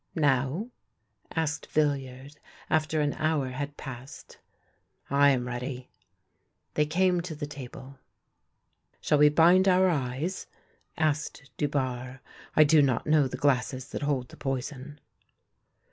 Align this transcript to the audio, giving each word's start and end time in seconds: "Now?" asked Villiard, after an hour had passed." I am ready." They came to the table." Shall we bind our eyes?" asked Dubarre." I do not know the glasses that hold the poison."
"Now?" 0.15 0.71
asked 1.35 1.67
Villiard, 1.67 2.39
after 2.71 3.01
an 3.01 3.13
hour 3.19 3.49
had 3.49 3.77
passed." 3.77 4.39
I 5.11 5.29
am 5.29 5.45
ready." 5.45 5.91
They 6.73 6.87
came 6.87 7.21
to 7.21 7.35
the 7.35 7.45
table." 7.45 7.99
Shall 9.01 9.19
we 9.19 9.29
bind 9.29 9.67
our 9.67 9.87
eyes?" 9.89 10.47
asked 10.97 11.51
Dubarre." 11.55 12.19
I 12.55 12.63
do 12.63 12.81
not 12.81 13.05
know 13.05 13.27
the 13.27 13.37
glasses 13.37 13.89
that 13.89 14.01
hold 14.01 14.29
the 14.29 14.37
poison." 14.37 14.99